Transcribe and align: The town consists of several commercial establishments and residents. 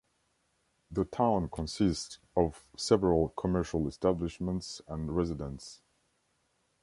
The 0.89 1.05
town 1.05 1.49
consists 1.53 2.17
of 2.35 2.65
several 2.75 3.29
commercial 3.37 3.87
establishments 3.87 4.81
and 4.87 5.15
residents. 5.15 5.83